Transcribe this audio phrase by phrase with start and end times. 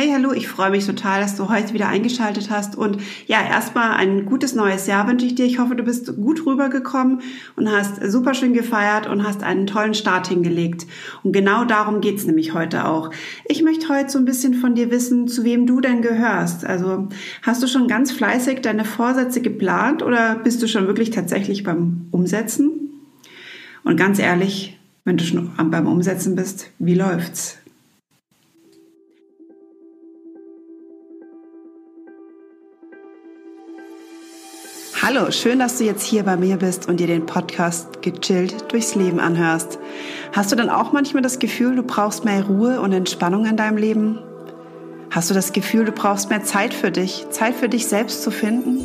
[0.00, 2.76] Hey, hallo, ich freue mich total, dass du heute wieder eingeschaltet hast.
[2.76, 5.44] Und ja, erstmal ein gutes neues Jahr wünsche ich dir.
[5.44, 7.20] Ich hoffe, du bist gut rübergekommen
[7.56, 10.86] und hast super schön gefeiert und hast einen tollen Start hingelegt.
[11.24, 13.10] Und genau darum geht's nämlich heute auch.
[13.46, 16.64] Ich möchte heute so ein bisschen von dir wissen, zu wem du denn gehörst.
[16.64, 17.08] Also
[17.42, 22.06] hast du schon ganz fleißig deine Vorsätze geplant oder bist du schon wirklich tatsächlich beim
[22.12, 22.70] Umsetzen?
[23.82, 27.58] Und ganz ehrlich, wenn du schon beim Umsetzen bist, wie läuft's?
[35.10, 38.94] Hallo, schön, dass du jetzt hier bei mir bist und dir den Podcast gechillt durchs
[38.94, 39.78] Leben anhörst.
[40.34, 43.78] Hast du dann auch manchmal das Gefühl, du brauchst mehr Ruhe und Entspannung in deinem
[43.78, 44.18] Leben?
[45.08, 48.30] Hast du das Gefühl, du brauchst mehr Zeit für dich, Zeit für dich selbst zu
[48.30, 48.84] finden?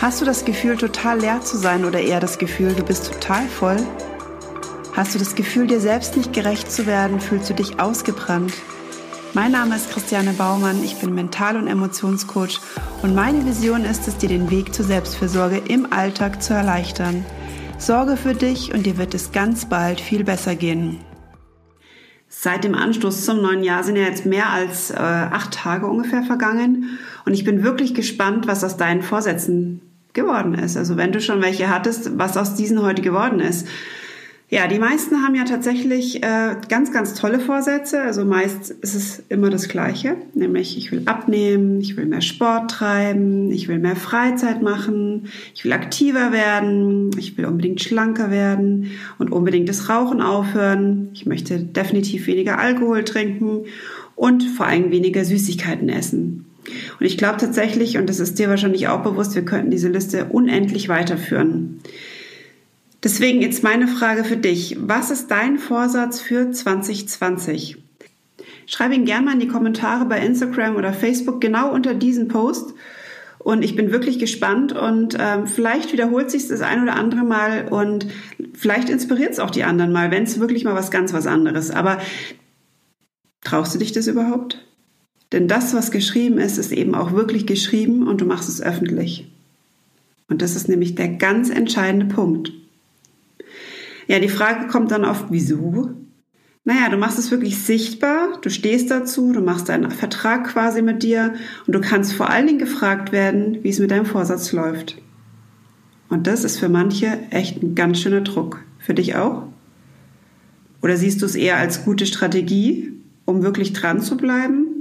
[0.00, 3.44] Hast du das Gefühl, total leer zu sein oder eher das Gefühl, du bist total
[3.48, 3.84] voll?
[4.92, 7.18] Hast du das Gefühl, dir selbst nicht gerecht zu werden?
[7.18, 8.52] Fühlst du dich ausgebrannt?
[9.34, 12.60] Mein Name ist Christiane Baumann, ich bin Mental- und Emotionscoach
[13.02, 17.24] und meine Vision ist es, dir den Weg zur Selbstfürsorge im Alltag zu erleichtern.
[17.76, 21.00] Sorge für dich und dir wird es ganz bald viel besser gehen.
[22.28, 26.22] Seit dem Anstoß zum neuen Jahr sind ja jetzt mehr als äh, acht Tage ungefähr
[26.22, 29.80] vergangen und ich bin wirklich gespannt, was aus deinen Vorsätzen
[30.12, 30.76] geworden ist.
[30.76, 33.66] Also wenn du schon welche hattest, was aus diesen heute geworden ist.
[34.50, 38.02] Ja, die meisten haben ja tatsächlich äh, ganz, ganz tolle Vorsätze.
[38.02, 42.70] Also meist ist es immer das Gleiche, nämlich ich will abnehmen, ich will mehr Sport
[42.70, 48.90] treiben, ich will mehr Freizeit machen, ich will aktiver werden, ich will unbedingt schlanker werden
[49.18, 51.08] und unbedingt das Rauchen aufhören.
[51.14, 53.64] Ich möchte definitiv weniger Alkohol trinken
[54.14, 56.44] und vor allem weniger Süßigkeiten essen.
[57.00, 60.26] Und ich glaube tatsächlich, und das ist dir wahrscheinlich auch bewusst, wir könnten diese Liste
[60.26, 61.80] unendlich weiterführen.
[63.04, 64.78] Deswegen jetzt meine Frage für dich.
[64.80, 67.76] Was ist dein Vorsatz für 2020?
[68.64, 72.72] Schreib ihn gerne mal in die Kommentare bei Instagram oder Facebook genau unter diesem Post.
[73.38, 77.68] Und ich bin wirklich gespannt und ähm, vielleicht wiederholt sich das ein oder andere Mal
[77.68, 78.06] und
[78.54, 81.70] vielleicht inspiriert es auch die anderen mal, wenn es wirklich mal was ganz was anderes.
[81.70, 81.98] Aber
[83.42, 84.66] traust du dich das überhaupt?
[85.32, 89.30] Denn das, was geschrieben ist, ist eben auch wirklich geschrieben und du machst es öffentlich.
[90.30, 92.50] Und das ist nämlich der ganz entscheidende Punkt.
[94.06, 95.90] Ja, die Frage kommt dann oft, wieso?
[96.64, 101.02] Naja, du machst es wirklich sichtbar, du stehst dazu, du machst einen Vertrag quasi mit
[101.02, 101.34] dir
[101.66, 104.96] und du kannst vor allen Dingen gefragt werden, wie es mit deinem Vorsatz läuft.
[106.08, 108.62] Und das ist für manche echt ein ganz schöner Druck.
[108.78, 109.48] Für dich auch?
[110.82, 112.92] Oder siehst du es eher als gute Strategie,
[113.24, 114.73] um wirklich dran zu bleiben?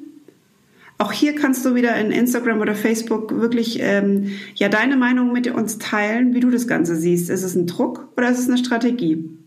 [1.04, 5.48] Auch hier kannst du wieder in Instagram oder Facebook wirklich ähm, ja deine Meinung mit
[5.50, 7.30] uns teilen, wie du das Ganze siehst.
[7.30, 9.38] Ist es ein Druck oder ist es eine Strategie?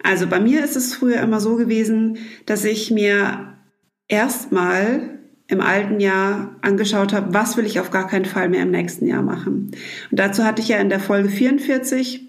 [0.00, 3.58] Also bei mir ist es früher immer so gewesen, dass ich mir
[4.06, 8.70] erstmal im alten Jahr angeschaut habe, was will ich auf gar keinen Fall mehr im
[8.70, 9.72] nächsten Jahr machen.
[10.12, 12.27] Und dazu hatte ich ja in der Folge 44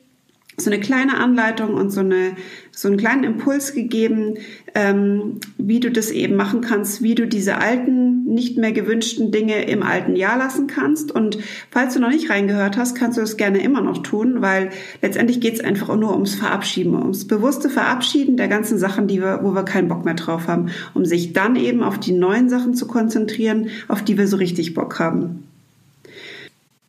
[0.61, 2.35] so eine kleine Anleitung und so, eine,
[2.71, 4.35] so einen kleinen Impuls gegeben,
[4.75, 9.65] ähm, wie du das eben machen kannst, wie du diese alten, nicht mehr gewünschten Dinge
[9.65, 11.11] im alten Jahr lassen kannst.
[11.11, 11.37] Und
[11.71, 14.69] falls du noch nicht reingehört hast, kannst du das gerne immer noch tun, weil
[15.01, 19.39] letztendlich geht es einfach nur ums Verabschieden, ums bewusste Verabschieden der ganzen Sachen, die wir,
[19.43, 22.73] wo wir keinen Bock mehr drauf haben, um sich dann eben auf die neuen Sachen
[22.73, 25.48] zu konzentrieren, auf die wir so richtig Bock haben.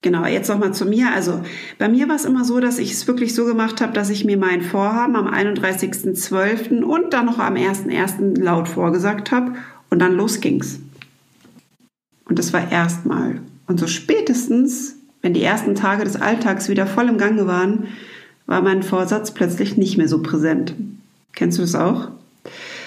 [0.02, 1.12] Genau, jetzt nochmal zu mir.
[1.12, 1.42] Also
[1.78, 4.24] bei mir war es immer so, dass ich es wirklich so gemacht habe, dass ich
[4.24, 6.82] mir mein Vorhaben am 31.12.
[6.82, 8.40] und dann noch am 1.1.
[8.40, 9.56] laut vorgesagt habe
[9.90, 10.80] und dann los ging's.
[12.24, 13.40] Und das war erstmal.
[13.66, 17.88] Und so spätestens, wenn die ersten Tage des Alltags wieder voll im Gange waren,
[18.46, 20.74] war mein Vorsatz plötzlich nicht mehr so präsent.
[21.34, 22.08] Kennst du das auch?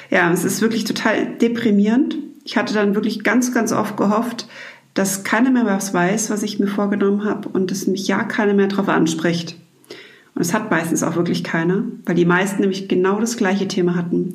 [0.09, 2.17] Ja, es ist wirklich total deprimierend.
[2.43, 4.47] Ich hatte dann wirklich ganz, ganz oft gehofft,
[4.93, 8.53] dass keiner mehr was weiß, was ich mir vorgenommen habe und dass mich ja keiner
[8.53, 9.57] mehr darauf anspricht.
[10.35, 13.95] Und es hat meistens auch wirklich keiner, weil die meisten nämlich genau das gleiche Thema
[13.95, 14.33] hatten.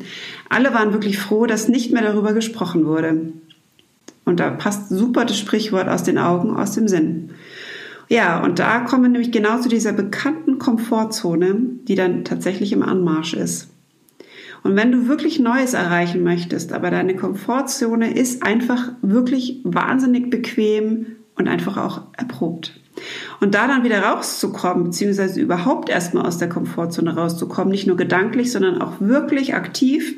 [0.49, 3.33] Alle waren wirklich froh, dass nicht mehr darüber gesprochen wurde.
[4.25, 7.31] Und da passt super das Sprichwort aus den Augen, aus dem Sinn.
[8.09, 11.57] Ja, und da kommen wir nämlich genau zu dieser bekannten Komfortzone,
[11.89, 13.69] die dann tatsächlich im Anmarsch ist.
[14.63, 21.07] Und wenn du wirklich Neues erreichen möchtest, aber deine Komfortzone ist einfach wirklich wahnsinnig bequem
[21.37, 22.79] und einfach auch erprobt.
[23.41, 28.51] Und da dann wieder rauszukommen, beziehungsweise überhaupt erstmal aus der Komfortzone rauszukommen, nicht nur gedanklich,
[28.51, 30.17] sondern auch wirklich aktiv,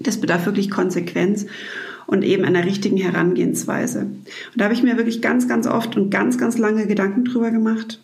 [0.00, 1.46] das bedarf wirklich Konsequenz
[2.06, 4.00] und eben einer richtigen Herangehensweise.
[4.00, 4.24] Und
[4.56, 8.00] da habe ich mir wirklich ganz, ganz oft und ganz, ganz lange Gedanken drüber gemacht.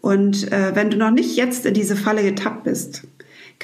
[0.00, 3.04] Und äh, wenn du noch nicht jetzt in diese Falle getappt bist,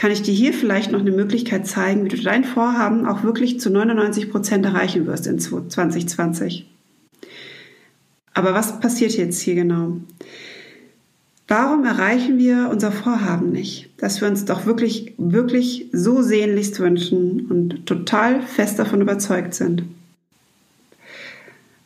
[0.00, 3.60] kann ich dir hier vielleicht noch eine Möglichkeit zeigen, wie du dein Vorhaben auch wirklich
[3.60, 6.66] zu 99 Prozent erreichen wirst in 2020.
[8.32, 9.98] Aber was passiert jetzt hier genau?
[11.48, 13.90] Warum erreichen wir unser Vorhaben nicht?
[13.98, 19.84] Dass wir uns doch wirklich, wirklich so sehnlichst wünschen und total fest davon überzeugt sind.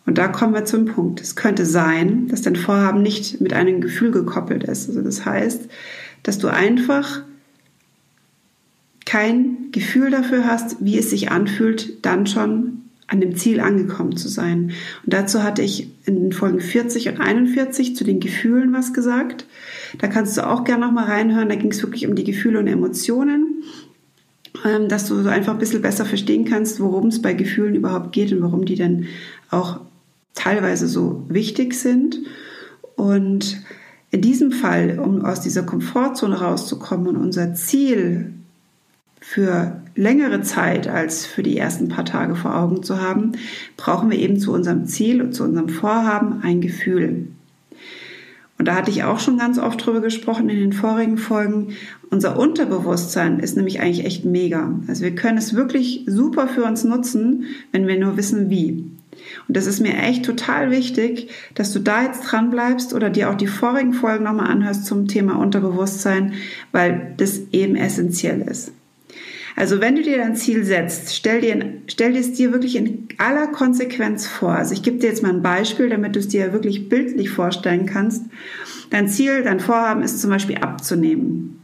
[0.07, 1.21] Und da kommen wir zum Punkt.
[1.21, 4.89] Es könnte sein, dass dein Vorhaben nicht mit einem Gefühl gekoppelt ist.
[4.89, 5.69] Also das heißt,
[6.23, 7.25] dass du einfach
[9.15, 14.27] kein Gefühl dafür hast, wie es sich anfühlt, dann schon an dem Ziel angekommen zu
[14.27, 14.73] sein.
[15.05, 19.47] Und dazu hatte ich in Folgen 40 und 41 zu den Gefühlen was gesagt.
[19.99, 21.49] Da kannst du auch gerne noch mal reinhören.
[21.49, 23.63] Da ging es wirklich um die Gefühle und Emotionen,
[24.65, 28.11] ähm, dass du so einfach ein bisschen besser verstehen kannst, worum es bei Gefühlen überhaupt
[28.11, 29.07] geht und warum die dann
[29.49, 29.79] auch
[30.35, 32.19] teilweise so wichtig sind.
[32.97, 33.63] Und
[34.11, 38.35] in diesem Fall, um aus dieser Komfortzone rauszukommen und unser Ziel
[39.26, 43.32] für längere Zeit als für die ersten paar Tage vor Augen zu haben,
[43.79, 47.29] brauchen wir eben zu unserem Ziel und zu unserem Vorhaben ein Gefühl.
[48.59, 51.69] Und da hatte ich auch schon ganz oft drüber gesprochen in den vorigen Folgen.
[52.11, 54.79] Unser Unterbewusstsein ist nämlich eigentlich echt mega.
[54.88, 58.91] Also wir können es wirklich super für uns nutzen, wenn wir nur wissen, wie.
[59.49, 63.31] Und das ist mir echt total wichtig, dass du da jetzt dran bleibst oder dir
[63.31, 66.35] auch die vorigen Folgen nochmal anhörst zum Thema Unterbewusstsein,
[66.73, 68.70] weil das eben essentiell ist.
[69.56, 73.09] Also wenn du dir dein Ziel setzt, stell dir, stell dir es dir wirklich in
[73.19, 74.53] aller Konsequenz vor.
[74.53, 77.87] Also ich gebe dir jetzt mal ein Beispiel, damit du es dir wirklich bildlich vorstellen
[77.87, 78.25] kannst.
[78.91, 81.61] Dein Ziel, dein Vorhaben ist zum Beispiel abzunehmen.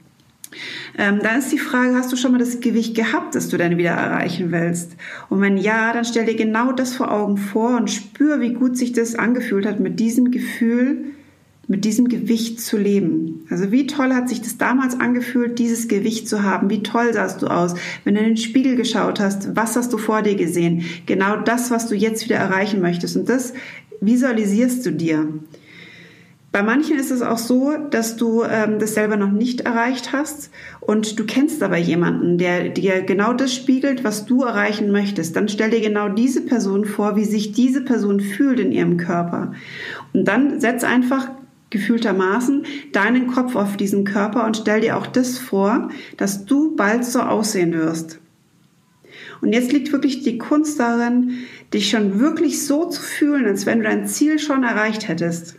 [0.98, 3.78] Ähm, dann ist die Frage, hast du schon mal das Gewicht gehabt, das du dann
[3.78, 4.96] wieder erreichen willst?
[5.28, 8.76] Und wenn ja, dann stell dir genau das vor Augen vor und spür, wie gut
[8.76, 11.12] sich das angefühlt hat, mit diesem Gefühl
[11.70, 13.46] mit diesem Gewicht zu leben.
[13.48, 16.68] Also wie toll hat sich das damals angefühlt, dieses Gewicht zu haben?
[16.68, 19.54] Wie toll sahst du aus, wenn du in den Spiegel geschaut hast?
[19.54, 20.84] Was hast du vor dir gesehen?
[21.06, 23.16] Genau das, was du jetzt wieder erreichen möchtest.
[23.16, 23.52] Und das
[24.00, 25.28] visualisierst du dir.
[26.50, 30.50] Bei manchen ist es auch so, dass du ähm, das selber noch nicht erreicht hast
[30.80, 35.36] und du kennst aber jemanden, der dir genau das spiegelt, was du erreichen möchtest.
[35.36, 39.52] Dann stell dir genau diese Person vor, wie sich diese Person fühlt in ihrem Körper.
[40.12, 41.30] Und dann setz einfach
[41.70, 47.04] gefühltermaßen deinen Kopf auf diesen Körper und stell dir auch das vor, dass du bald
[47.04, 48.20] so aussehen wirst.
[49.40, 51.32] Und jetzt liegt wirklich die Kunst darin,
[51.72, 55.56] dich schon wirklich so zu fühlen, als wenn du dein Ziel schon erreicht hättest.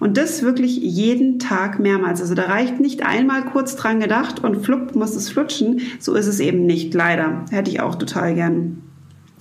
[0.00, 2.20] Und das wirklich jeden Tag mehrmals.
[2.20, 5.82] Also da reicht nicht einmal kurz dran gedacht und flupp muss es flutschen.
[5.98, 7.44] So ist es eben nicht, leider.
[7.50, 8.82] Hätte ich auch total gern.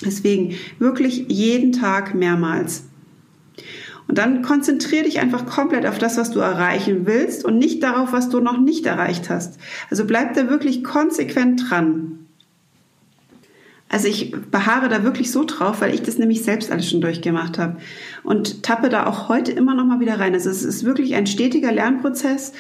[0.06, 2.84] Deswegen wirklich jeden Tag mehrmals.
[4.08, 8.14] Und dann konzentriere dich einfach komplett auf das, was du erreichen willst und nicht darauf,
[8.14, 9.60] was du noch nicht erreicht hast.
[9.90, 12.27] Also bleib da wirklich konsequent dran.
[13.90, 17.58] Also ich beharre da wirklich so drauf, weil ich das nämlich selbst alles schon durchgemacht
[17.58, 17.78] habe
[18.24, 20.34] und tappe da auch heute immer noch mal wieder rein.
[20.34, 22.52] Also es ist wirklich ein stetiger Lernprozess,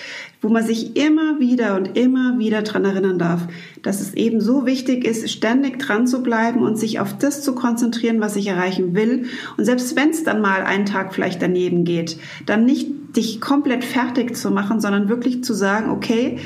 [0.41, 3.41] wo man sich immer wieder und immer wieder dran erinnern darf,
[3.83, 7.55] dass es eben so wichtig ist, ständig dran zu bleiben und sich auf das zu
[7.55, 9.25] konzentrieren, was ich erreichen will.
[9.57, 12.87] Und selbst wenn es dann mal einen Tag vielleicht daneben geht, dann nicht
[13.17, 16.39] dich komplett fertig zu machen, sondern wirklich zu sagen, okay,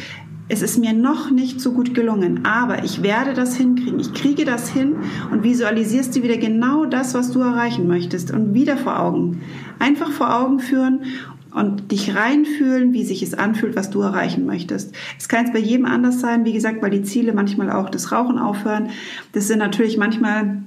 [0.52, 4.02] es ist mir noch nicht so gut gelungen, aber ich werde das hinkriegen.
[4.02, 4.98] Ich kriege das hin
[5.32, 9.42] und visualisierst dir wieder genau das, was du erreichen möchtest und wieder vor Augen.
[9.80, 11.04] Einfach vor Augen führen
[11.52, 14.94] und dich reinfühlen, wie sich es anfühlt, was du erreichen möchtest.
[15.18, 18.12] Es kann jetzt bei jedem anders sein, wie gesagt, weil die Ziele manchmal auch das
[18.12, 18.90] Rauchen aufhören.
[19.32, 20.64] Das sind natürlich manchmal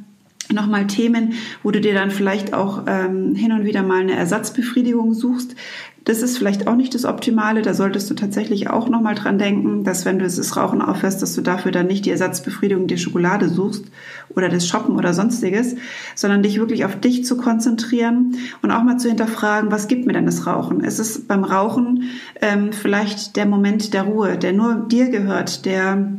[0.50, 5.12] nochmal Themen, wo du dir dann vielleicht auch ähm, hin und wieder mal eine Ersatzbefriedigung
[5.12, 5.56] suchst.
[6.04, 7.62] Das ist vielleicht auch nicht das Optimale.
[7.62, 11.34] Da solltest du tatsächlich auch nochmal dran denken, dass wenn du das Rauchen aufhörst, dass
[11.34, 13.86] du dafür dann nicht die Ersatzbefriedigung der Schokolade suchst
[14.28, 15.76] oder das Shoppen oder sonstiges,
[16.14, 20.12] sondern dich wirklich auf dich zu konzentrieren und auch mal zu hinterfragen, was gibt mir
[20.12, 20.80] denn das Rauchen?
[20.80, 22.10] Ist es beim Rauchen
[22.42, 26.12] ähm, vielleicht der Moment der Ruhe, der nur dir gehört, der,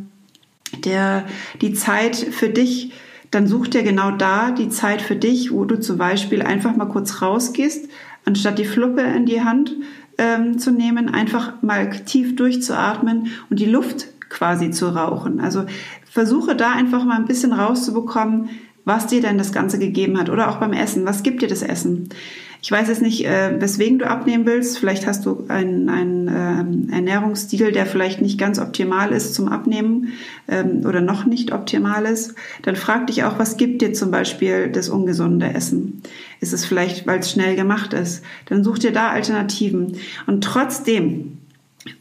[0.84, 1.25] der
[1.62, 2.92] die Zeit für dich
[3.32, 6.86] dann such dir genau da die Zeit für dich, wo du zum Beispiel einfach mal
[6.86, 7.89] kurz rausgehst,
[8.25, 9.75] anstatt die Fluppe in die Hand
[10.17, 15.39] ähm, zu nehmen, einfach mal tief durchzuatmen und die Luft quasi zu rauchen.
[15.39, 15.65] Also
[16.10, 18.50] versuche da einfach mal ein bisschen rauszubekommen,
[18.86, 20.29] was dir denn das Ganze gegeben hat.
[20.29, 21.05] Oder auch beim Essen.
[21.05, 22.10] Was gibt dir das Essen?
[22.66, 24.80] Ich weiß jetzt nicht, äh, weswegen du abnehmen willst.
[24.80, 30.14] Vielleicht hast du einen, einen ähm, Ernährungsstil, der vielleicht nicht ganz optimal ist zum Abnehmen
[30.48, 32.34] ähm, oder noch nicht optimal ist.
[32.64, 36.02] Dann frag dich auch, was gibt dir zum Beispiel das ungesunde Essen?
[36.40, 38.24] Ist es vielleicht, weil es schnell gemacht ist?
[38.48, 39.98] Dann such dir da Alternativen.
[40.26, 41.38] Und trotzdem,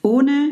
[0.01, 0.49] ohne,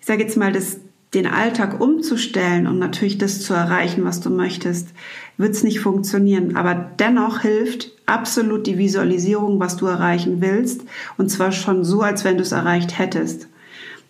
[0.00, 0.78] ich sage jetzt mal, das
[1.12, 4.88] den Alltag umzustellen und natürlich das zu erreichen, was du möchtest,
[5.36, 6.56] wird es nicht funktionieren.
[6.56, 10.82] Aber dennoch hilft absolut die Visualisierung, was du erreichen willst.
[11.16, 13.48] Und zwar schon so, als wenn du es erreicht hättest.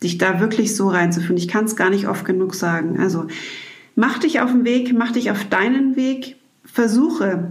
[0.03, 1.37] Dich da wirklich so reinzuführen.
[1.37, 2.99] Ich kann es gar nicht oft genug sagen.
[2.99, 3.27] Also
[3.95, 7.51] mach dich auf den Weg, mach dich auf deinen Weg, versuche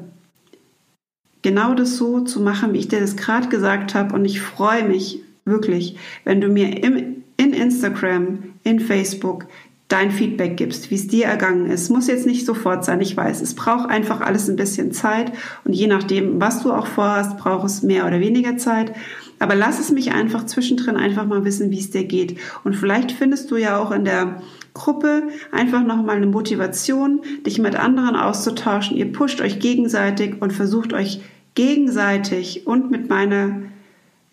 [1.41, 4.15] genau das so zu machen, wie ich dir das gerade gesagt habe.
[4.15, 9.46] Und ich freue mich wirklich, wenn du mir im, in Instagram, in Facebook
[9.89, 11.89] dein Feedback gibst, wie es dir ergangen ist.
[11.89, 13.41] Muss jetzt nicht sofort sein, ich weiß.
[13.41, 15.34] Es braucht einfach alles ein bisschen Zeit
[15.65, 18.93] und je nachdem, was du auch vorhast, braucht es mehr oder weniger Zeit.
[19.39, 22.38] Aber lass es mich einfach zwischendrin einfach mal wissen, wie es dir geht.
[22.63, 24.41] Und vielleicht findest du ja auch in der
[24.74, 28.96] Gruppe einfach nochmal eine Motivation, dich mit anderen auszutauschen.
[28.96, 31.22] Ihr pusht euch gegenseitig und versucht euch
[31.55, 33.62] gegenseitig und mit meiner,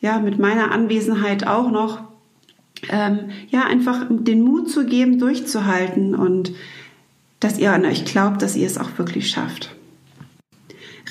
[0.00, 2.02] ja, mit meiner Anwesenheit auch noch
[2.88, 6.52] ähm, ja, einfach den Mut zu geben, durchzuhalten und
[7.40, 9.74] dass ihr an euch glaubt, dass ihr es auch wirklich schafft.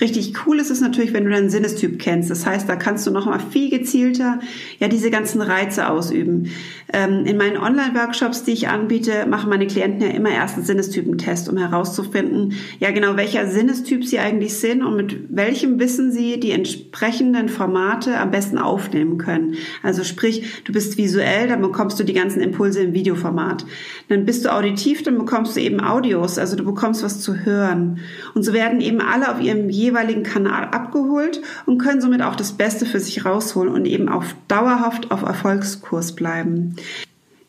[0.02, 2.30] Richtig cool ist es natürlich, wenn du deinen Sinnestyp kennst.
[2.30, 4.40] Das heißt, da kannst du noch mal viel gezielter
[4.80, 6.52] ja diese ganzen Reize ausüben.
[6.92, 11.48] Ähm, in meinen Online-Workshops, die ich anbiete, machen meine Klienten ja immer erst einen Sinnestypentest,
[11.48, 16.52] um herauszufinden, ja genau welcher Sinnestyp sie eigentlich sind und mit welchem Wissen sie die
[16.52, 19.56] entsprechenden Formate am besten aufnehmen können.
[19.82, 23.66] Also sprich, du bist visuell, dann bekommst du die ganzen Impulse im Videoformat.
[24.10, 28.00] Dann bist du auditiv, dann bekommst du eben Audios, also du bekommst was zu hören.
[28.34, 32.54] Und so werden eben alle auf ihrem jeweiligen Kanal abgeholt und können somit auch das
[32.54, 36.76] Beste für sich rausholen und eben auf dauerhaft auf Erfolgskurs bleiben.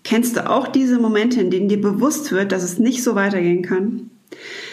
[0.05, 3.63] Kennst du auch diese Momente, in denen dir bewusst wird, dass es nicht so weitergehen
[3.63, 4.11] kann?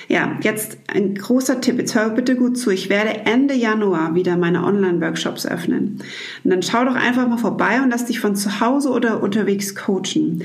[0.07, 1.79] Ja, jetzt ein großer Tipp.
[1.79, 2.69] Jetzt hör bitte gut zu.
[2.69, 5.99] Ich werde Ende Januar wieder meine Online-Workshops öffnen.
[6.43, 9.75] Und dann schau doch einfach mal vorbei und lass dich von zu Hause oder unterwegs
[9.75, 10.43] coachen.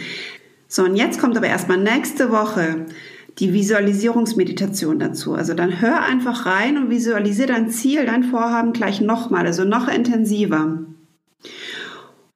[0.68, 2.86] So, und jetzt kommt aber erstmal nächste Woche
[3.38, 5.34] die Visualisierungsmeditation dazu.
[5.34, 9.88] Also dann hör einfach rein und visualisiere dein Ziel, dein Vorhaben gleich nochmal, also noch
[9.88, 10.78] intensiver.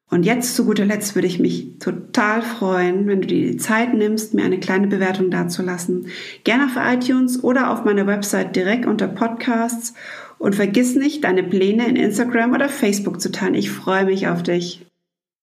[0.08, 3.94] Und jetzt zu guter Letzt würde ich mich total freuen, wenn du dir die Zeit
[3.94, 6.08] nimmst, mir eine kleine Bewertung dazulassen.
[6.44, 9.94] Gerne auf iTunes oder auf meiner Website direkt unter Podcasts.
[10.38, 13.54] Und vergiss nicht, deine Pläne in Instagram oder Facebook zu teilen.
[13.54, 14.84] Ich freue mich auf dich.